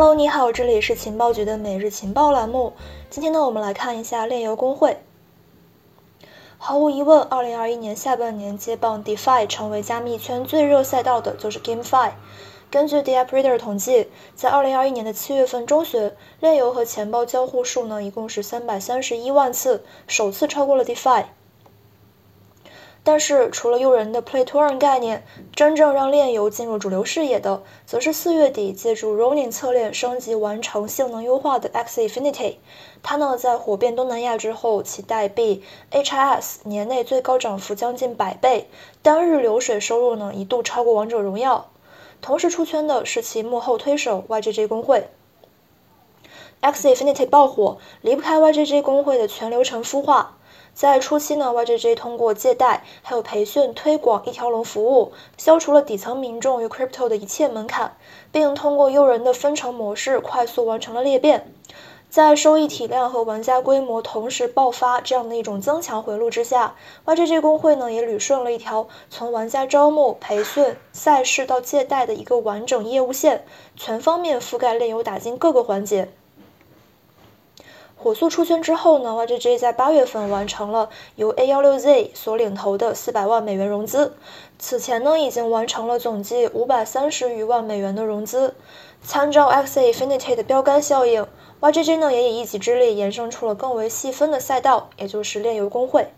[0.00, 2.72] Hello，你好，这里是情报局的每日情报栏目。
[3.10, 4.96] 今天呢，我们来看一下炼油工会。
[6.56, 12.12] 毫无疑问，2021年下半年接棒 DeFi 成为加密圈最热赛道的就是 GameFi。
[12.70, 16.10] 根据 d e a p r e d e r 统计，在2021年的七月份中旬，
[16.40, 21.26] 炼油和钱包交互数呢一共是331万次，首次超过了 DeFi。
[23.02, 25.24] 但是，除了诱人的 Play to Earn 概念，
[25.56, 32.56] 真正让炼油进入主流视野的，则是四月底借助 Ronin 侧链升级完成性能优化的 X Infinity。
[33.02, 38.68] 它呢，在火遍东南亚之后，其代币 HIS 年内最高涨幅将近百倍，
[39.00, 41.70] 单日流水收入呢一度超过王者荣耀。
[42.20, 45.08] 同时出圈的是其幕后推手 YGG 工会。
[46.60, 50.36] X Infinity 爆火，离不开 YGG 工会的全流程孵化。
[50.72, 57.96] 在初期呢，YJJ 通过借贷、还有培训、推广一条龙服务，消除了底层民众与 crypto 的一切门槛，
[58.32, 61.52] 并通过诱人的分成模式，快速完成了裂变。
[62.08, 66.74] 在收益体量和玩家规模同时爆发这样的一种增强回路之下
[67.06, 73.44] ，YJJ 工会呢也捋顺了一条从玩家招募、培训、赛事到借贷的一个完整业务线，
[73.76, 76.10] 全方面覆盖炼油打金各个环节。
[78.02, 84.14] 火速出圈之后呢，YJJ 在八月份完成了由 A16Z 所领投的四百万美元融资。
[84.58, 88.54] 此前呢，已经完成了总计五百三十余万美元的融资。
[89.02, 91.26] 参照 X Infinity 的标杆效应
[91.60, 96.10] ，YJJ 呢也以一己之力延伸出了更为细分的赛道，也就是炼油工会。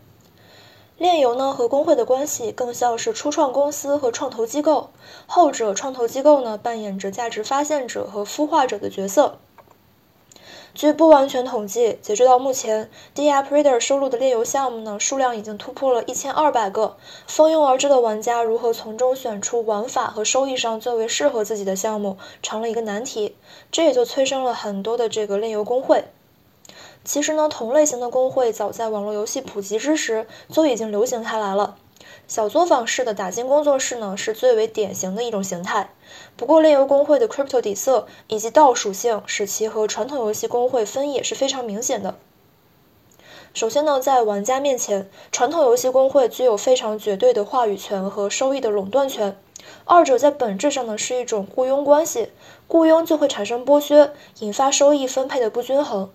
[0.99, 4.91] 炼油呢和工会的关系更像是初创公司和创投机构，
[5.27, 9.39] 后者创投机构呢扮演着价值发现者和孵化者的角色。
[10.75, 16.97] 据不完全统计，截止到目前 d a p p r e d e r 收录的炼油项目呢，数量已经突破了一千二百个。
[17.27, 23.37] 蜂拥而至的玩家如何从中选出玩法和收益上最为适合自己的项目，成了一个难题。
[23.71, 26.07] 这也就催生了很多的这个炼油工会。
[27.05, 31.77] 其实呢，同类型的工会早在网络游戏普及之时就已经流行开来了。
[32.35, 35.91] 小作坊式的打金工作室呢，是最为典型的一种形态。
[36.35, 42.15] 不过，炼油工会的 crypto 底色以及道属性，使其和传统游戏工会分野是非常明显的。
[43.53, 49.37] 首先呢，在玩家面前，传统游戏工会具有非常绝对的话语权和收益的垄断权，
[49.85, 52.31] 二者在本质上呢是一种雇佣关系，
[52.67, 56.11] 雇佣就会产生剥削，引发收益分配的不均衡。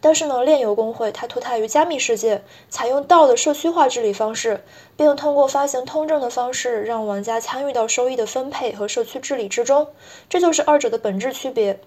[0.00, 4.64] 但是呢，炼油工会它脱胎于加密世界，采用道的社区化治理方式，
[4.96, 9.88] 并通过发行通证的方式，让玩家参与到收益的分配和社区治理之中。
[10.28, 11.80] 这就是二者的本质区别。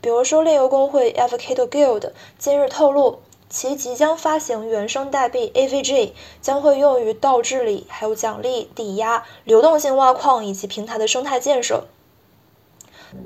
[0.00, 11.84] 比如说，炼油工会 Avocado Guild 今日透露，其即将发行原生代币 AVG，将会用于道治理、还有奖励、抵押、流动性挖矿以及平台的生态建设。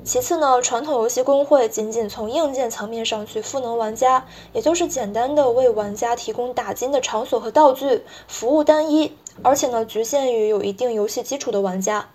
[0.03, 12.09] 其次呢，传统游戏工会仅仅从硬件层面上去赋能玩家，也就是简单的为玩家提供打金的场所和道具，服务单一，而且呢局限于有一定游戏基础的玩家。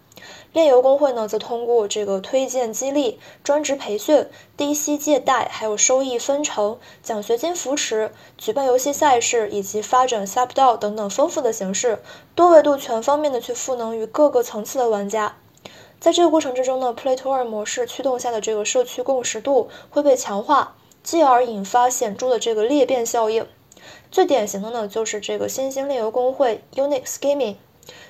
[0.53, 4.27] 炼油工会呢则通过这个推荐激励、专职培训、
[4.57, 12.03] 低息借贷，还有收益分成、奖学金扶持、举办游戏赛事以及发展 Sub DAO 等等丰富的形式，
[12.35, 15.37] 多维度全方面的去赋能于各个层次的玩家。
[16.01, 23.47] 在这个过程之中呢，Play to Earn 模式驱动下的这个社区共识度会被强化，继而引发显著的这个裂变效应。
[24.11, 27.57] 最典型的呢，就是这个新兴炼油工会 Unix Gaming，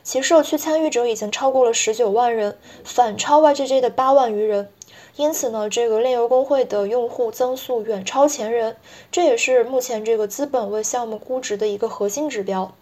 [0.05, 4.69] 其社区参与者已经超过了十九万人，反超 YJJ 的八万余人。
[5.17, 8.77] 因此呢，这个炼油工会的用户增速远超前人，
[9.11, 12.73] 这也是目前这个资本为项目估值的一个核心指标。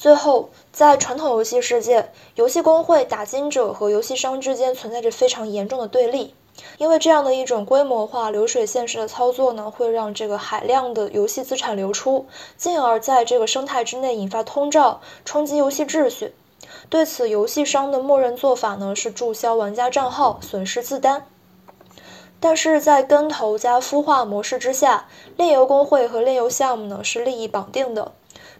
[0.00, 6.34] 最后，在传统游戏世界，游戏工会打金者和游戏商之间存在着非常严重的对立，
[6.78, 12.24] 因为这样的一种规模化流水线式的操作呢，会让这个海量的游戏资产流出，
[12.56, 16.32] 进而在这个生态之内引发通胀，冲击游戏秩序。
[16.88, 21.26] 对此，游戏商的默认做法呢是注销玩家账号，损失自担。
[22.40, 28.12] 但是在跟投加孵化模式之下，炼油工会和炼油项目呢是利益绑定的。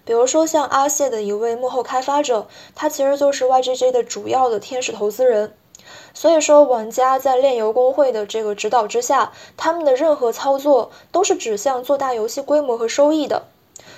[0.05, 5.55] 比如说像阿谢的一位幕后开发者，他其实就是 YGJ 的主要的天使投资人。
[6.12, 13.44] 所以说，玩家在炼油工会的这个指导之下，他们的任何操作都是指向做大游戏规模和收益的。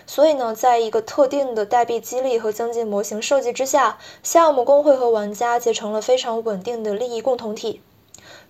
[0.06, 7.80] 所以呢，在一个特定的代币激励和增进模型设计之下，项目工会和玩家结成了非常稳定的利益共同体。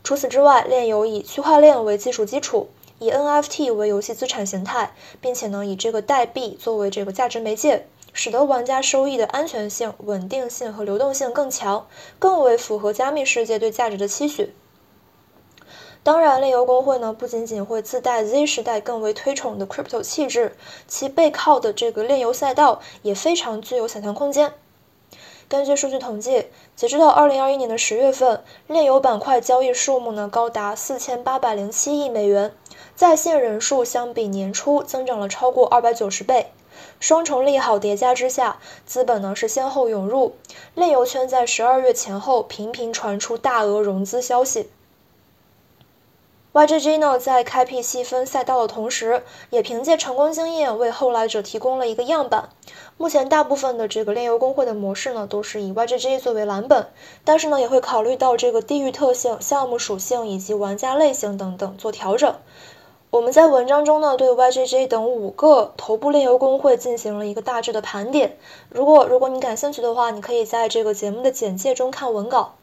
[0.04, 2.68] 除此之外，炼油以区块链为技术基础。
[3.02, 11.88] 以 NFT 为游戏资产形态，并且呢，以这个代币作为这个价值媒介，使得玩家收益的安全性、稳定性和流动性更强，
[12.20, 14.54] 更为符合加密世界对价值的期许。
[16.04, 20.56] 当然，炼油工会呢不仅仅会自带 Z 时代更为推崇的 Crypto 气质，
[20.86, 24.52] 其背靠的这个炼油赛道也非常具有想象空间。
[25.52, 32.54] 根据数据统计，截止到二零二一年的十月份，炼油板块交易数目呢高达四千八百零七亿美元，
[32.94, 36.46] 在线人数相比年初增长了超过二百九十倍。
[37.00, 38.56] 双重利好叠加之下，
[38.86, 40.36] 资本呢是先后涌入，
[40.74, 44.70] 炼油圈在十二月前后频频传出大额融资消息。
[46.54, 52.50] YGG 呢，在开辟细分赛道的同时，也凭借成功经验为后来者提供了一个样板。
[52.98, 56.88] 目前大部分的这个炼油工会的模式呢，都是以 YGG 作为蓝本，
[57.24, 62.34] 但是呢，也会考虑到这个地域特性、项目属性以及玩家类型等等做调整。
[63.08, 68.36] 我们在文章中呢，对 YGG 等五个头部炼油工会进行了一个大致的盘点。
[68.68, 72.56] 如果如果你感兴趣的话，你可以在这个节目的简介中看文稿。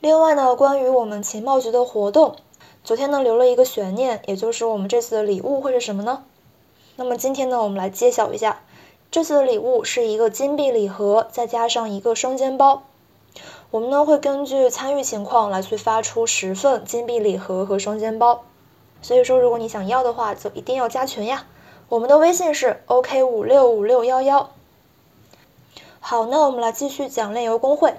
[0.00, 2.36] 另外呢，关于我们情报局的活动。
[2.84, 6.22] 昨天呢留了一个悬念，也就是我们这次的礼物会是什么呢？
[6.96, 8.60] 那么今天呢，我们来揭晓一下，
[9.10, 12.82] 这次的礼物是一个金币礼盒，再加上一个双肩包。
[13.70, 18.42] 我们呢会根据参与情况来去发出十份金币礼盒和双肩包。
[19.00, 21.46] 所以说，如果你想要的话，就一定要加群呀。
[21.88, 24.50] 我们的微信是 OK 五六五六幺幺。
[26.00, 27.94] 好，那我们来继续讲炼油工会。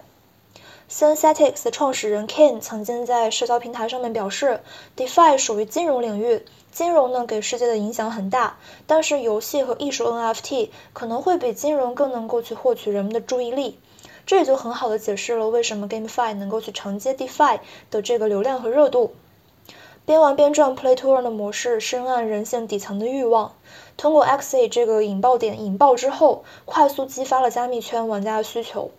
[0.88, 4.62] Synthetics 的创始人 Ken 曾经在社交平台上面表示
[4.96, 13.80] ，DeFi 属于金融领域，金融呢给世界的影响很大，但是游戏和艺术 NFT 可能会比金融更能够去获取人们的注意力，
[14.28, 19.16] 这也就很好的解释了为什么 GameFi 能够去承接 DeFi 的这个流量和热度。
[20.06, 23.56] 边玩边赚 Play to Earn 的模式深谙人性底层的欲望，
[23.98, 28.92] 通过 XA 这个引爆点引爆之后，快速激发了加密圈玩家的需求。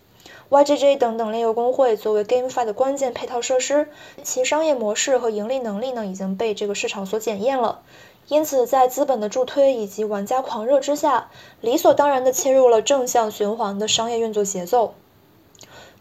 [0.48, 3.88] YGG 等等炼油工会作为 GameFi 的关键配套设施，
[4.22, 7.81] 其商业模式和盈利能力呢已经被这个市场所检验了。
[8.28, 14.94] 因此，在资本的助推以及玩家狂热之下，理所当然地切入了正向循环的商业运作节奏。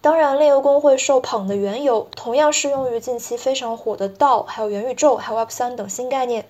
[0.02, 6.46] 当然，炼油工会受捧的缘由，同样适用于近期非常火的 DAO、还有元宇宙、还有 Web3 等新概念。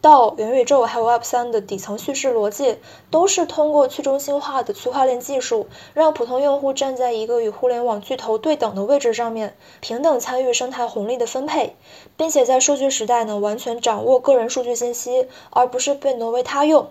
[0.00, 2.78] 到元宇宙还有 Web 三的底层叙事逻辑，
[3.10, 11.74] 都是通过去中心化的区块链技术，让普通用户站在一个与互联网巨头对等的位置上面，平等参与生态红利的分配，
[12.16, 16.88] 并且在数据时代呢，完全掌握个人数据信息，而不是被挪为他用。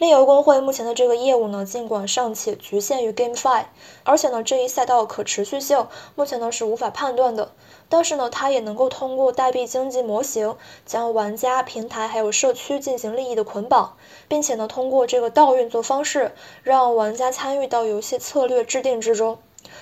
[0.00, 3.64] 炼油工会目前的这个业务呢，尽管尚且局限于 GameFi，
[4.02, 7.52] 而且呢，这一赛道可持续性目前呢是无法判断的。
[7.90, 10.56] 但是呢，它也能够通过代币经济模型，
[10.86, 16.32] 将玩家、平台还有社区进行利益的捆绑，并且呢，通过这个道运作方式，
[16.62, 19.36] 让玩家参与到游戏策略制定之中，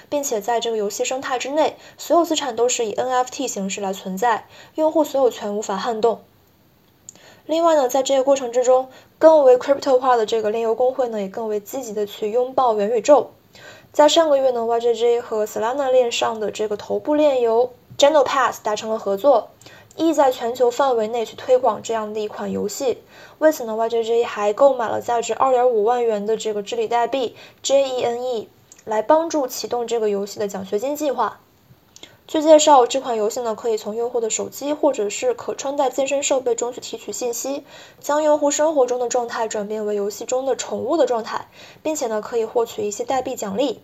[0.09, 6.23] 并且在这个游戏生态之内，所有资产都是以 NFT 形式来存在，用户所有权无法撼动。
[7.49, 13.31] 另外呢，在这个过程之中，更为 crypto 化的这个炼油工会呢，也更为积极的去拥抱元宇宙。
[13.91, 19.49] 在上个月呢，YGG 和 Solana 链上的这个头部炼油 Genopass 达成了合作，
[19.97, 22.99] 意在全球范围内去推广这样的一款游戏。
[23.39, 27.35] 为此呢，YGG 还购买了价值2.5万元的这个治理代币
[27.65, 28.49] JENE，
[28.85, 31.41] 来帮助启动这个游戏的奖学金计划。
[32.29, 37.65] 据介绍，这款游戏呢可以从用户的手机或者是可穿戴健身设备中去提取信息，
[38.01, 41.49] 将用户生活中的状态转变为游戏中的宠物的状态，
[41.83, 43.81] 并且呢可以获取一些代币奖励。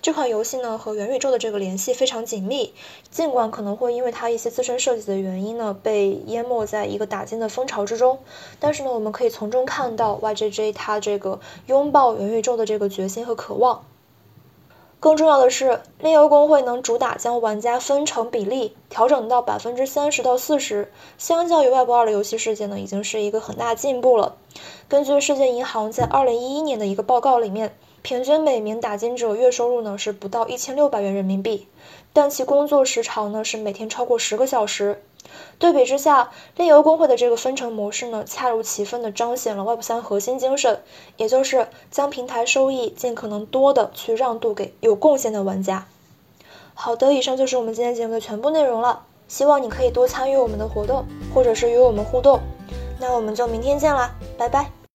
[0.00, 2.72] 这款游戏呢和元宇宙的这个联系非常紧密，
[3.10, 8.20] 尽管可能会因为它一些自身设计的原因呢被淹没在一个打金的风潮之中，
[8.58, 13.84] 但是呢我们可以从中看到 YGG 它这个拥抱元宇宙的这个决心和渴望。
[15.02, 24.36] 更重要的是，炼油工会能主打将玩家分成比例调整到百分之三十到四十，相较于外部二的游戏世界呢，已经是一个很大进步了。
[24.86, 31.66] 根据世界银行在二零一一年的一个报告里面，平均每名打金者月收入呢是不到一千六百元人民币，
[32.12, 35.02] 但其工作时长呢是每天超过十个小时。
[35.58, 40.82] 对比之下，炼油工会的这个分成模式呢，恰如其分的彰显了 Web 三核心精神，
[41.16, 45.86] 也就是将平台收益尽可能多的去让渡给有贡献的玩家。
[46.74, 52.40] 好的，以上就是我们今天节目的全部内容了，希望你可以多参与我们的活动，或者是与我们互动。
[52.98, 54.81] 那我们就明天见啦，拜拜。